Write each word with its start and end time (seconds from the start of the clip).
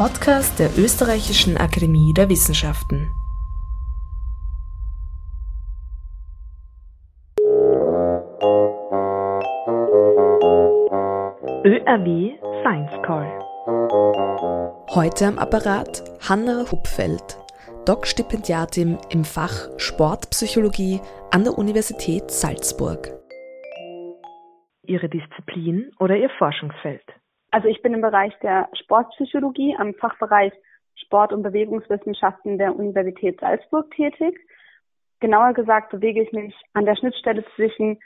Podcast 0.00 0.58
der 0.58 0.70
Österreichischen 0.78 1.58
Akademie 1.58 2.14
der 2.14 2.30
Wissenschaften. 2.30 3.06
ÖRW 11.66 12.32
Science 12.62 13.02
Call. 13.02 13.28
Heute 14.94 15.26
am 15.26 15.38
Apparat 15.38 16.02
Hanna 16.26 16.64
Hupfeld, 16.72 17.36
Doc-Stipendiatin 17.84 18.96
im 19.10 19.24
Fach 19.26 19.68
Sportpsychologie 19.76 21.02
an 21.30 21.44
der 21.44 21.58
Universität 21.58 22.30
Salzburg. 22.30 23.06
Ihre 24.86 25.10
Disziplin 25.10 25.92
oder 25.98 26.16
Ihr 26.16 26.30
Forschungsfeld? 26.38 27.04
Also 27.50 27.68
ich 27.68 27.82
bin 27.82 27.94
im 27.94 28.00
Bereich 28.00 28.32
der 28.40 28.68
Sportpsychologie 28.74 29.76
am 29.76 29.94
Fachbereich 29.94 30.52
Sport- 30.94 31.32
und 31.32 31.42
Bewegungswissenschaften 31.42 32.58
der 32.58 32.76
Universität 32.76 33.40
Salzburg 33.40 33.90
tätig. 33.92 34.38
Genauer 35.18 35.52
gesagt 35.54 35.90
bewege 35.90 36.22
ich 36.22 36.32
mich 36.32 36.54
an 36.74 36.84
der 36.84 36.96
Schnittstelle 36.96 37.44
zwischen 37.56 37.98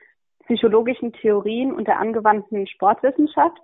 psychologischen 0.47 1.13
Theorien 1.13 1.73
und 1.73 1.87
der 1.89 1.99
angewandten 1.99 2.67
Sportwissenschaft. 2.67 3.61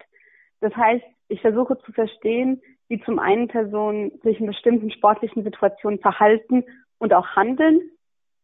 Das 0.61 0.75
heißt, 0.77 1.05
ich 1.29 1.41
versuche 1.41 1.79
zu 1.79 1.93
verstehen, 1.93 2.61
wie 2.89 3.01
zum 3.03 3.19
einen 3.19 3.49
Personen 3.49 4.11
sich 4.23 4.41
in 4.41 4.47
bestimmten 4.47 4.91
sportlichen 4.91 5.45
Situationen 5.45 6.01
verhalten 6.01 6.65
und 6.99 7.15
auch 7.15 7.29
handeln, 7.37 7.81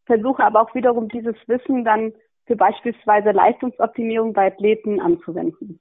versuche 0.07 0.45
aber 0.45 0.63
auch 0.63 0.75
wiederum 0.75 1.09
dieses 1.09 1.37
Wissen 1.47 1.85
dann 1.85 2.15
für 2.47 2.57
beispielsweise 2.57 3.33
Leistungsoptimierung 3.33 4.33
bei 4.33 4.47
Athleten 4.47 5.01
anzuwenden. 5.01 5.81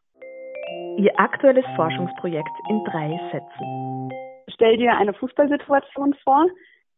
Ihr 0.98 1.12
aktuelles 1.20 1.66
Forschungsprojekt 1.76 2.50
in 2.70 2.84
drei 2.86 3.20
Sätzen. 3.32 4.12
Stell 4.54 4.78
dir 4.78 4.96
eine 4.98 5.14
Fußballsituation 5.14 6.16
vor. 6.24 6.46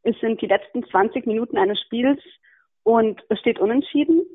Es 0.04 0.18
sind 0.20 0.42
die 0.42 0.48
letzten 0.48 0.84
20 0.86 1.26
Minuten 1.26 1.58
eines 1.58 1.80
Spiels 1.82 2.22
und 2.84 3.22
es 3.30 3.40
steht 3.40 3.60
unentschieden. 3.60 4.26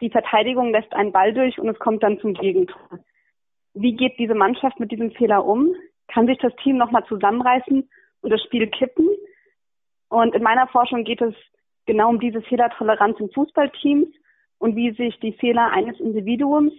Die 0.00 0.10
Verteidigung 0.10 0.70
lässt 0.70 0.92
einen 0.94 1.12
Ball 1.12 1.32
durch 1.32 1.58
und 1.58 1.68
es 1.68 1.78
kommt 1.78 2.02
dann 2.02 2.20
zum 2.20 2.34
Gegentor. 2.34 3.00
Wie 3.74 3.94
geht 3.94 4.18
diese 4.18 4.34
Mannschaft 4.34 4.78
mit 4.78 4.92
diesem 4.92 5.10
Fehler 5.12 5.44
um? 5.44 5.74
Kann 6.08 6.26
sich 6.26 6.38
das 6.38 6.54
Team 6.62 6.76
nochmal 6.76 7.04
zusammenreißen 7.06 7.88
und 8.22 8.30
das 8.30 8.42
Spiel 8.42 8.66
kippen? 8.68 9.08
Und 10.08 10.34
in 10.34 10.42
meiner 10.42 10.66
Forschung 10.68 11.04
geht 11.04 11.22
es 11.22 11.34
genau 11.86 12.08
um 12.08 12.20
diese 12.20 12.42
Fehlertoleranz 12.42 13.18
in 13.20 13.30
Fußballteams 13.30 14.08
und 14.58 14.76
wie 14.76 14.92
sich 14.92 15.18
die 15.20 15.32
Fehler 15.32 15.72
eines 15.72 15.98
Individuums 16.00 16.72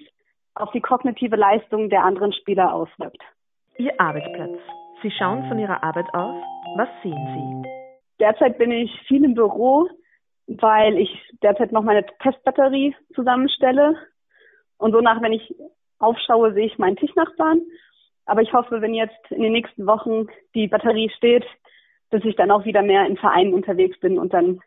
auf 0.56 0.72
die 0.72 0.82
kognitive 0.82 1.36
Leistung 1.36 1.90
der 1.90 2.04
anderen 2.04 2.34
Spieler 2.34 2.74
auswirkt. 2.74 3.22
Ihr 3.78 4.00
Arbeitsplatz. 4.00 4.60
Sie 5.02 5.12
schauen 5.12 5.48
von 5.48 5.58
Ihrer 5.58 5.84
Arbeit 5.84 6.14
aus. 6.14 6.44
Was 6.76 6.90
sehen 7.02 7.64
Sie? 7.64 7.70
Derzeit 8.20 8.58
bin 8.58 8.72
ich 8.72 8.92
viel 9.08 9.24
im 9.24 9.34
Büro, 9.34 9.90
weil 10.48 10.98
ich 10.98 11.10
derzeit 11.42 11.72
noch 11.72 11.84
meine 11.84 12.06
Testbatterie 12.22 12.96
zusammenstelle. 13.16 13.96
Und 14.78 14.92
so 14.92 15.02
nach, 15.02 15.22
wenn 15.22 15.34
ich 15.34 15.56
aufschaue, 16.00 16.54
sehe 16.54 16.66
ich 16.66 16.78
meinen 16.78 16.98
Tischnachbarn. 16.98 17.62
Aber 18.26 18.42
ich 18.42 18.54
hoffe, 18.54 18.82
wenn 18.82 18.94
jetzt 18.94 19.32
in 19.32 19.42
den 19.42 19.54
nächsten 19.54 19.88
Wochen 19.88 20.28
die 20.54 20.68
Batterie 20.68 21.10
steht, 21.18 21.46
dass 22.12 22.24
ich 22.24 22.36
dann 22.36 22.52
auch 22.52 22.66
wieder 22.66 22.84
mehr 22.84 23.06
in 23.08 23.18
Vereinen 23.18 23.54
unterwegs 23.54 24.00
bin 24.00 24.20
und 24.20 24.34
dann 24.34 24.60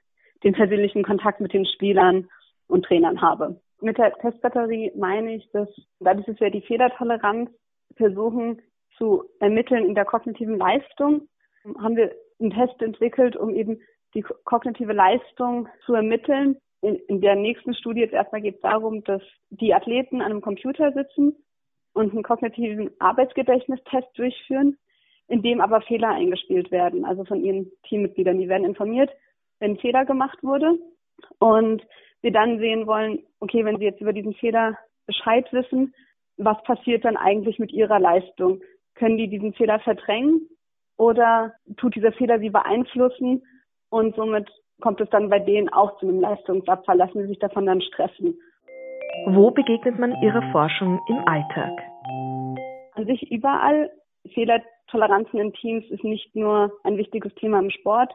den 0.43 0.55
persönlichen 0.55 1.03
Kontakt 1.03 1.41
mit 1.41 1.53
den 1.53 1.67
Spielern 1.67 2.29
und 2.67 2.85
Trainern 2.85 3.23
habe. 3.23 3.61
Mit 3.85 3.99
der 3.99 4.15
Testbatterie 4.15 4.93
meine 4.97 5.35
ich, 5.35 5.47
dass 5.51 5.69
dadurch, 6.01 6.25
dass 6.25 6.41
wir 6.41 6.49
die 6.49 6.63
Fehlertoleranz 6.63 7.51
versuchen 7.97 8.63
zu 8.97 9.25
ermitteln 9.41 9.85
in 9.85 9.95
der 9.95 10.07
kognitiven 10.07 10.57
Leistung, 10.57 11.29
haben 11.79 11.95
wir 11.95 12.11
einen 12.41 12.51
Test 12.51 12.81
entwickelt, 12.81 13.37
um 13.37 13.55
eben 13.55 13.83
die 14.15 14.23
kognitive 14.23 14.95
Leistung 14.95 15.69
zu 15.85 15.93
ermitteln. 15.93 16.57
In, 16.81 16.97
in 17.09 17.21
der 17.21 17.37
nächsten 17.37 17.75
Studie 17.75 18.01
jetzt 18.01 18.15
erstmal 18.15 18.41
geht 18.41 18.55
es 18.55 18.61
darum, 18.63 19.05
dass 19.05 19.21
die 19.51 19.75
Athleten 19.75 20.23
an 20.23 20.31
einem 20.31 20.41
Computer 20.41 20.91
sitzen 20.93 21.37
und 21.93 22.13
einen 22.13 22.23
kognitiven 22.23 22.91
Arbeitsgedächtnistest 23.01 24.09
durchführen, 24.15 24.79
in 25.29 25.43
dem 25.43 25.61
aber 25.61 25.83
Fehler 25.83 26.09
eingespielt 26.09 26.71
werden, 26.71 27.05
also 27.05 27.27
von 27.27 27.45
ihren 27.45 27.71
Teammitgliedern. 27.87 28.39
Die 28.39 28.49
werden 28.49 28.65
informiert, 28.65 29.11
wenn 29.59 29.73
ein 29.73 29.79
Fehler 29.79 30.07
gemacht 30.07 30.43
wurde. 30.43 30.79
Und 31.39 31.87
wir 32.25 32.33
dann 32.33 32.59
sehen 32.59 32.87
wollen, 32.87 33.21
okay, 33.39 33.65
wenn 33.65 33.79
Sie 33.79 33.85
jetzt 33.85 34.01
über 34.01 34.13
diesen 34.13 34.35
Fehler 34.35 34.77
Bescheid 35.07 35.47
wissen, 35.53 35.95
was 36.39 36.61
passiert 36.65 37.05
dann 37.05 37.17
eigentlich 37.17 37.59
mit 37.59 37.71
Ihrer 37.71 38.01
Leistung? 38.01 38.61
Können 38.95 39.19
die 39.19 39.29
diesen 39.29 39.53
Fehler 39.53 39.79
verdrängen 39.81 40.49
oder 40.97 41.55
tut 41.77 41.95
dieser 41.95 42.13
Fehler 42.13 42.39
Sie 42.39 42.51
beeinflussen 42.51 43.45
und 43.91 44.17
somit 44.17 44.49
kommt 44.81 45.01
es 45.01 45.11
dann 45.11 45.29
bei 45.29 45.39
denen 45.39 45.69
auch 45.69 45.99
zu 45.99 46.09
einem 46.09 46.21
Leistungsabfall? 46.21 46.97
Lassen 46.97 47.23
Sie 47.23 47.29
sich 47.29 47.39
davon 47.39 47.67
dann 47.67 47.83
stressen? 47.83 48.37
Wo 49.27 49.51
begegnet 49.51 49.99
man 49.99 50.21
Ihrer 50.23 50.43
Forschung 50.51 51.01
im 51.09 51.19
Alltag? 51.29 51.73
An 52.95 53.07
sich 53.07 53.31
überall. 53.31 53.91
Fehlertoleranzen 54.33 55.39
in 55.39 55.53
Teams 55.53 55.85
ist 55.91 56.03
nicht 56.03 56.35
nur 56.35 56.73
ein 56.85 56.97
wichtiges 56.97 57.35
Thema 57.35 57.59
im 57.59 57.71
Sport, 57.71 58.13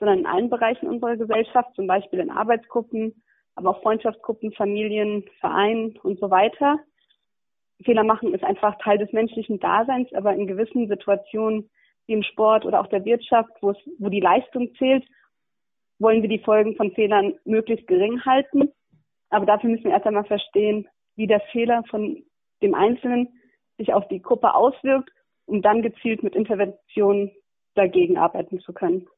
sondern 0.00 0.18
in 0.18 0.26
allen 0.26 0.50
Bereichen 0.50 0.88
unserer 0.88 1.16
Gesellschaft, 1.16 1.74
zum 1.76 1.86
Beispiel 1.86 2.18
in 2.18 2.30
Arbeitsgruppen, 2.30 3.22
aber 3.54 3.70
auch 3.70 3.82
Freundschaftsgruppen, 3.82 4.52
Familien, 4.52 5.24
Vereinen 5.40 5.96
und 6.02 6.18
so 6.18 6.30
weiter. 6.30 6.78
Fehler 7.84 8.04
machen 8.04 8.32
ist 8.34 8.44
einfach 8.44 8.78
Teil 8.78 8.98
des 8.98 9.12
menschlichen 9.12 9.58
Daseins, 9.58 10.12
aber 10.14 10.34
in 10.34 10.46
gewissen 10.46 10.88
Situationen 10.88 11.68
wie 12.06 12.14
im 12.14 12.22
Sport 12.22 12.64
oder 12.64 12.80
auch 12.80 12.86
der 12.88 13.04
Wirtschaft, 13.04 13.50
wo, 13.60 13.70
es, 13.70 13.78
wo 13.98 14.08
die 14.08 14.20
Leistung 14.20 14.74
zählt, 14.76 15.04
wollen 15.98 16.22
wir 16.22 16.28
die 16.28 16.40
Folgen 16.40 16.76
von 16.76 16.92
Fehlern 16.92 17.34
möglichst 17.44 17.86
gering 17.86 18.24
halten. 18.24 18.72
Aber 19.30 19.46
dafür 19.46 19.70
müssen 19.70 19.84
wir 19.84 19.92
erst 19.92 20.06
einmal 20.06 20.24
verstehen, 20.24 20.88
wie 21.16 21.26
der 21.26 21.40
Fehler 21.52 21.84
von 21.88 22.22
dem 22.62 22.74
Einzelnen 22.74 23.28
sich 23.78 23.92
auf 23.92 24.06
die 24.08 24.20
Gruppe 24.20 24.54
auswirkt, 24.54 25.10
um 25.46 25.62
dann 25.62 25.82
gezielt 25.82 26.22
mit 26.22 26.34
Interventionen 26.34 27.30
dagegen 27.74 28.18
arbeiten 28.18 28.60
zu 28.60 28.72
können. 28.72 29.08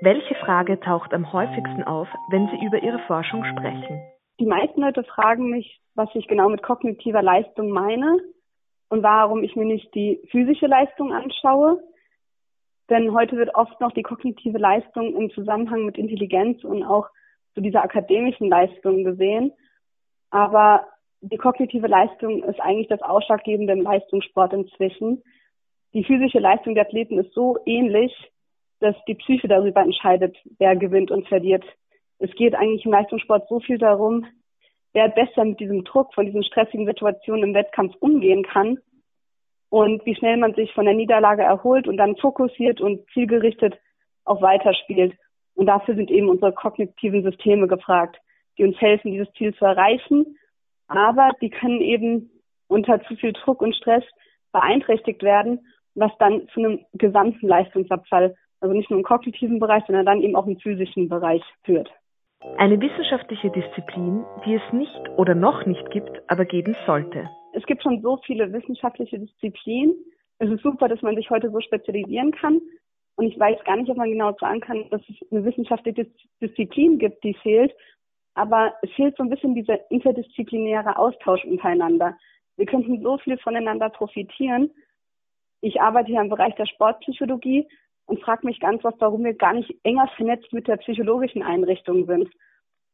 Welche 0.00 0.34
Frage 0.34 0.80
taucht 0.80 1.14
am 1.14 1.32
häufigsten 1.32 1.84
auf, 1.84 2.08
wenn 2.28 2.48
Sie 2.48 2.66
über 2.66 2.82
Ihre 2.82 2.98
Forschung 3.00 3.44
sprechen? 3.44 4.02
Die 4.40 4.46
meisten 4.46 4.80
Leute 4.80 5.04
fragen 5.04 5.50
mich, 5.50 5.80
was 5.94 6.08
ich 6.14 6.26
genau 6.26 6.48
mit 6.48 6.62
kognitiver 6.62 7.22
Leistung 7.22 7.70
meine 7.70 8.18
und 8.88 9.02
warum 9.02 9.44
ich 9.44 9.54
mir 9.54 9.64
nicht 9.64 9.94
die 9.94 10.20
physische 10.30 10.66
Leistung 10.66 11.12
anschaue. 11.12 11.80
Denn 12.90 13.14
heute 13.14 13.36
wird 13.36 13.54
oft 13.54 13.80
noch 13.80 13.92
die 13.92 14.02
kognitive 14.02 14.58
Leistung 14.58 15.16
im 15.16 15.30
Zusammenhang 15.30 15.86
mit 15.86 15.96
Intelligenz 15.96 16.64
und 16.64 16.82
auch 16.82 17.08
zu 17.54 17.60
dieser 17.60 17.82
akademischen 17.82 18.48
Leistung 18.48 19.04
gesehen. 19.04 19.52
Aber 20.30 20.86
die 21.20 21.38
kognitive 21.38 21.86
Leistung 21.86 22.42
ist 22.42 22.60
eigentlich 22.60 22.88
das 22.88 23.00
Ausschlaggebende 23.00 23.72
im 23.72 23.82
Leistungssport 23.82 24.52
inzwischen. 24.52 25.22
Die 25.94 26.04
physische 26.04 26.40
Leistung 26.40 26.74
der 26.74 26.84
Athleten 26.84 27.18
ist 27.18 27.32
so 27.32 27.58
ähnlich, 27.64 28.12
dass 28.84 28.96
die 29.06 29.14
Psyche 29.14 29.48
darüber 29.48 29.80
entscheidet, 29.80 30.36
wer 30.58 30.76
gewinnt 30.76 31.10
und 31.10 31.26
verliert. 31.26 31.64
Es 32.18 32.30
geht 32.32 32.54
eigentlich 32.54 32.84
im 32.84 32.92
Leistungssport 32.92 33.48
so 33.48 33.58
viel 33.60 33.78
darum, 33.78 34.26
wer 34.92 35.08
besser 35.08 35.44
mit 35.46 35.58
diesem 35.58 35.84
Druck 35.84 36.12
von 36.14 36.26
diesen 36.26 36.44
stressigen 36.44 36.86
Situationen 36.86 37.44
im 37.44 37.54
Wettkampf 37.54 37.94
umgehen 38.00 38.44
kann 38.44 38.78
und 39.70 40.04
wie 40.04 40.14
schnell 40.14 40.36
man 40.36 40.54
sich 40.54 40.70
von 40.74 40.84
der 40.84 40.92
Niederlage 40.92 41.42
erholt 41.42 41.88
und 41.88 41.96
dann 41.96 42.16
fokussiert 42.16 42.82
und 42.82 43.08
zielgerichtet 43.14 43.74
auch 44.26 44.42
weiterspielt. 44.42 45.16
Und 45.54 45.66
dafür 45.66 45.94
sind 45.94 46.10
eben 46.10 46.28
unsere 46.28 46.52
kognitiven 46.52 47.22
Systeme 47.22 47.66
gefragt, 47.66 48.20
die 48.58 48.64
uns 48.64 48.78
helfen, 48.80 49.12
dieses 49.12 49.32
Ziel 49.32 49.54
zu 49.54 49.64
erreichen. 49.64 50.36
Aber 50.88 51.30
die 51.40 51.50
können 51.50 51.80
eben 51.80 52.30
unter 52.68 53.02
zu 53.04 53.16
viel 53.16 53.32
Druck 53.32 53.62
und 53.62 53.74
Stress 53.74 54.04
beeinträchtigt 54.52 55.22
werden, 55.22 55.66
was 55.94 56.12
dann 56.18 56.48
zu 56.48 56.60
einem 56.60 56.84
gesamten 56.92 57.48
Leistungsabfall 57.48 58.36
also 58.64 58.74
nicht 58.74 58.90
nur 58.90 58.98
im 58.98 59.04
kognitiven 59.04 59.60
Bereich, 59.60 59.84
sondern 59.86 60.06
dann 60.06 60.22
eben 60.22 60.34
auch 60.36 60.46
im 60.46 60.58
physischen 60.58 61.10
Bereich 61.10 61.42
führt. 61.64 61.90
Eine 62.56 62.80
wissenschaftliche 62.80 63.50
Disziplin, 63.50 64.24
die 64.46 64.54
es 64.54 64.72
nicht 64.72 65.00
oder 65.18 65.34
noch 65.34 65.66
nicht 65.66 65.90
gibt, 65.90 66.22
aber 66.28 66.46
geben 66.46 66.74
sollte. 66.86 67.28
Es 67.52 67.64
gibt 67.66 67.82
schon 67.82 68.00
so 68.00 68.16
viele 68.24 68.50
wissenschaftliche 68.54 69.18
Disziplinen. 69.18 69.94
Es 70.38 70.50
ist 70.50 70.62
super, 70.62 70.88
dass 70.88 71.02
man 71.02 71.14
sich 71.14 71.28
heute 71.28 71.50
so 71.50 71.60
spezialisieren 71.60 72.32
kann. 72.32 72.60
Und 73.16 73.26
ich 73.26 73.38
weiß 73.38 73.62
gar 73.64 73.76
nicht, 73.76 73.90
ob 73.90 73.98
man 73.98 74.10
genau 74.10 74.34
sagen 74.40 74.60
kann, 74.60 74.88
dass 74.90 75.02
es 75.10 75.30
eine 75.30 75.44
wissenschaftliche 75.44 76.06
Disziplin 76.40 76.98
gibt, 76.98 77.22
die 77.22 77.34
fehlt. 77.34 77.72
Aber 78.34 78.72
es 78.80 78.90
fehlt 78.92 79.14
so 79.16 79.22
ein 79.22 79.30
bisschen 79.30 79.54
dieser 79.54 79.78
interdisziplinäre 79.90 80.98
Austausch 80.98 81.44
untereinander. 81.44 82.16
Wir 82.56 82.64
könnten 82.64 83.02
so 83.02 83.18
viel 83.18 83.36
voneinander 83.38 83.90
profitieren. 83.90 84.70
Ich 85.60 85.80
arbeite 85.82 86.08
hier 86.08 86.22
im 86.22 86.30
Bereich 86.30 86.54
der 86.54 86.66
Sportpsychologie 86.66 87.68
und 88.06 88.20
frage 88.22 88.46
mich 88.46 88.60
ganz 88.60 88.84
oft, 88.84 89.00
warum 89.00 89.24
wir 89.24 89.34
gar 89.34 89.54
nicht 89.54 89.74
enger 89.82 90.08
vernetzt 90.16 90.52
mit 90.52 90.68
der 90.68 90.76
psychologischen 90.76 91.42
Einrichtung 91.42 92.06
sind. 92.06 92.28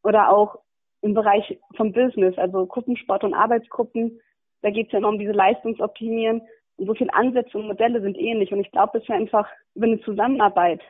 Oder 0.03 0.31
auch 0.31 0.57
im 1.03 1.15
Bereich 1.15 1.59
vom 1.77 1.93
Business, 1.93 2.37
also 2.39 2.67
Gruppensport 2.67 3.25
und 3.25 3.35
Arbeitsgruppen. 3.35 4.21
Da 4.62 4.71
geht 4.71 4.87
es 4.87 4.93
ja 4.93 4.99
immer 4.99 5.09
um 5.09 5.19
diese 5.19 5.33
Leistungsoptimieren. 5.33 6.43
Und 6.77 6.87
so 6.87 6.95
viele 6.95 7.12
Ansätze 7.12 7.59
und 7.59 7.67
Modelle 7.67 8.01
sind 8.01 8.17
ähnlich. 8.17 8.53
Und 8.53 8.61
ich 8.61 8.71
glaube, 8.71 8.99
dass 8.99 9.09
wir 9.09 9.15
einfach 9.17 9.49
über 9.75 9.87
eine 9.87 10.01
Zusammenarbeit 10.01 10.81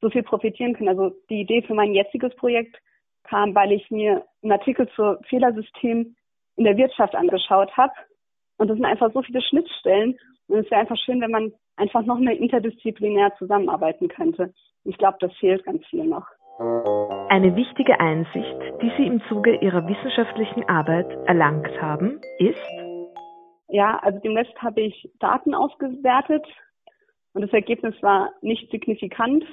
so 0.00 0.10
viel 0.10 0.22
profitieren 0.22 0.74
können. 0.74 0.88
Also 0.88 1.14
die 1.28 1.40
Idee 1.40 1.62
für 1.62 1.74
mein 1.74 1.94
jetziges 1.94 2.34
Projekt 2.36 2.76
kam, 3.24 3.54
weil 3.54 3.72
ich 3.72 3.90
mir 3.90 4.24
einen 4.42 4.52
Artikel 4.52 4.88
zur 4.94 5.20
Fehlersystem 5.28 6.16
in 6.56 6.64
der 6.64 6.76
Wirtschaft 6.76 7.14
angeschaut 7.14 7.76
habe. 7.76 7.92
Und 8.58 8.68
das 8.68 8.76
sind 8.76 8.84
einfach 8.84 9.12
so 9.12 9.22
viele 9.22 9.42
Schnittstellen. 9.42 10.18
Und 10.48 10.58
es 10.58 10.70
wäre 10.70 10.80
einfach 10.80 10.98
schön, 10.98 11.20
wenn 11.20 11.30
man 11.30 11.52
einfach 11.80 12.04
noch 12.04 12.18
mehr 12.18 12.36
interdisziplinär 12.36 13.32
zusammenarbeiten 13.38 14.08
könnte. 14.08 14.52
Ich 14.84 14.96
glaube, 14.98 15.16
das 15.20 15.32
fehlt 15.36 15.64
ganz 15.64 15.84
viel 15.86 16.04
noch. 16.04 16.26
Eine 17.30 17.56
wichtige 17.56 17.98
Einsicht, 18.00 18.58
die 18.82 18.92
Sie 18.98 19.06
im 19.06 19.22
Zuge 19.28 19.56
Ihrer 19.56 19.88
wissenschaftlichen 19.88 20.68
Arbeit 20.68 21.10
erlangt 21.26 21.70
haben, 21.80 22.20
ist? 22.38 22.58
Ja, 23.68 23.98
also 24.02 24.18
demnächst 24.18 24.60
habe 24.60 24.82
ich 24.82 25.10
Daten 25.20 25.54
ausgewertet 25.54 26.44
und 27.32 27.42
das 27.42 27.52
Ergebnis 27.52 27.94
war 28.02 28.30
nicht 28.42 28.70
signifikant, 28.70 29.44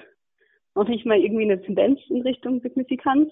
noch 0.75 0.87
nicht 0.87 1.05
mal 1.05 1.17
irgendwie 1.17 1.43
eine 1.43 1.61
Tendenz 1.61 1.99
in 2.09 2.21
Richtung 2.23 2.59
Signifikanz. 2.59 3.31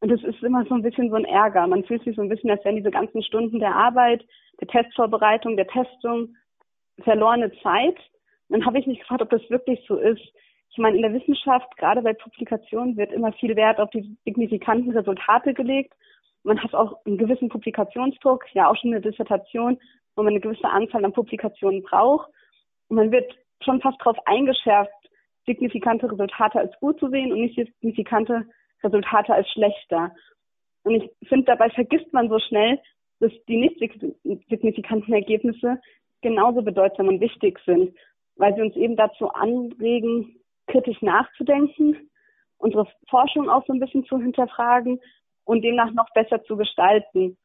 Und 0.00 0.10
es 0.10 0.22
ist 0.24 0.42
immer 0.42 0.64
so 0.66 0.74
ein 0.74 0.82
bisschen 0.82 1.10
so 1.10 1.16
ein 1.16 1.24
Ärger. 1.24 1.66
Man 1.66 1.84
fühlt 1.84 2.02
sich 2.02 2.16
so 2.16 2.22
ein 2.22 2.28
bisschen, 2.28 2.50
als 2.50 2.64
wären 2.64 2.76
diese 2.76 2.90
ganzen 2.90 3.22
Stunden 3.22 3.60
der 3.60 3.74
Arbeit, 3.74 4.24
der 4.60 4.68
Testvorbereitung, 4.68 5.56
der 5.56 5.68
Testung 5.68 6.34
verlorene 7.00 7.52
Zeit. 7.62 7.96
Dann 8.48 8.64
habe 8.66 8.78
ich 8.78 8.86
mich 8.86 8.98
gefragt, 8.98 9.22
ob 9.22 9.30
das 9.30 9.48
wirklich 9.50 9.84
so 9.88 9.96
ist. 9.96 10.22
Ich 10.70 10.78
meine, 10.78 10.96
in 10.96 11.02
der 11.02 11.12
Wissenschaft, 11.12 11.76
gerade 11.76 12.02
bei 12.02 12.14
Publikationen, 12.14 12.96
wird 12.96 13.12
immer 13.12 13.32
viel 13.34 13.56
Wert 13.56 13.78
auf 13.78 13.90
die 13.90 14.16
signifikanten 14.24 14.90
Resultate 14.96 15.54
gelegt. 15.54 15.92
Man 16.44 16.62
hat 16.62 16.74
auch 16.74 16.96
einen 17.04 17.18
gewissen 17.18 17.48
Publikationsdruck, 17.48 18.44
ja 18.54 18.68
auch 18.68 18.76
schon 18.76 18.92
eine 18.92 19.00
Dissertation, 19.00 19.78
wo 20.16 20.22
man 20.22 20.32
eine 20.32 20.40
gewisse 20.40 20.68
Anzahl 20.68 21.04
an 21.04 21.12
Publikationen 21.12 21.82
braucht. 21.82 22.30
Und 22.88 22.96
man 22.96 23.12
wird 23.12 23.32
schon 23.62 23.80
fast 23.80 24.00
darauf 24.00 24.18
eingeschärft, 24.26 24.92
signifikante 25.46 26.10
Resultate 26.10 26.58
als 26.58 26.72
gut 26.80 26.98
zu 26.98 27.08
sehen 27.08 27.32
und 27.32 27.40
nicht 27.40 27.56
signifikante 27.56 28.46
Resultate 28.82 29.34
als 29.34 29.48
schlechter. 29.50 30.12
Und 30.84 30.94
ich 30.94 31.28
finde, 31.28 31.46
dabei 31.46 31.70
vergisst 31.70 32.12
man 32.12 32.28
so 32.28 32.38
schnell, 32.38 32.78
dass 33.20 33.32
die 33.46 33.56
nicht 33.56 33.78
signifikanten 34.48 35.12
Ergebnisse 35.12 35.80
genauso 36.22 36.62
bedeutsam 36.62 37.08
und 37.08 37.20
wichtig 37.20 37.58
sind, 37.66 37.94
weil 38.36 38.54
sie 38.54 38.62
uns 38.62 38.76
eben 38.76 38.96
dazu 38.96 39.28
anregen, 39.30 40.36
kritisch 40.66 41.02
nachzudenken, 41.02 42.10
unsere 42.58 42.86
Forschung 43.10 43.50
auch 43.50 43.66
so 43.66 43.72
ein 43.72 43.80
bisschen 43.80 44.04
zu 44.04 44.18
hinterfragen 44.18 45.00
und 45.44 45.62
demnach 45.62 45.92
noch 45.92 46.08
besser 46.14 46.42
zu 46.44 46.56
gestalten. 46.56 47.36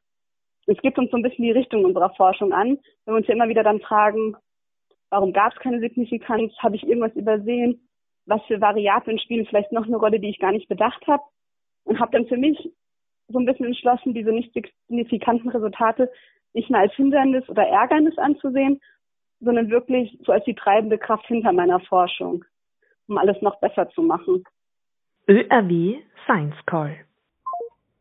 Es 0.68 0.78
gibt 0.82 0.98
uns 1.00 1.10
so 1.12 1.18
ein 1.18 1.24
bisschen 1.24 1.44
die 1.44 1.52
Richtung 1.52 1.86
unserer 1.86 2.12
Forschung 2.12 2.54
an, 2.54 2.78
wenn 3.06 3.14
wir 3.14 3.18
uns 3.18 3.28
ja 3.28 3.34
immer 3.34 3.50
wieder 3.50 3.64
dann 3.64 3.80
fragen, 3.80 4.36
warum 5.10 5.34
gab 5.34 5.54
es 5.54 5.60
keine 5.60 5.80
Signifikanz, 5.80 6.54
habe 6.60 6.76
ich 6.76 6.84
irgendwas 6.84 7.16
übersehen, 7.16 7.88
was 8.26 8.44
für 8.44 8.62
Variablen 8.62 9.20
spielen 9.20 9.46
vielleicht 9.46 9.72
noch 9.72 9.86
eine 9.86 9.98
Rolle, 9.98 10.20
die 10.20 10.30
ich 10.30 10.40
gar 10.40 10.52
nicht 10.52 10.68
bedacht 10.68 11.06
habe 11.08 11.24
und 11.86 12.00
habe 12.00 12.12
dann 12.12 12.28
für 12.28 12.38
mich 12.38 12.72
so 13.30 13.40
ein 13.40 13.46
bisschen 13.46 13.66
entschlossen, 13.66 14.14
diese 14.14 14.32
nicht 14.32 14.54
signifikanten 14.54 15.50
Resultate 15.50 16.10
nicht 16.54 16.70
mehr 16.70 16.82
als 16.82 16.94
Hindernis 16.94 17.48
oder 17.50 17.68
Ärgernis 17.68 18.18
anzusehen, 18.18 18.82
sondern 19.40 19.70
wirklich 19.70 20.18
so 20.26 20.32
als 20.32 20.44
die 20.46 20.56
treibende 20.56 20.98
Kraft 20.98 21.26
hinter 21.28 21.52
meiner 21.52 21.80
Forschung, 21.82 22.44
um 23.08 23.18
alles 23.18 23.42
noch 23.42 23.60
besser 23.60 23.90
zu 23.90 24.02
machen. 24.02 24.44
ÖRW 25.28 25.98
Science 26.26 26.56
Call 26.66 27.07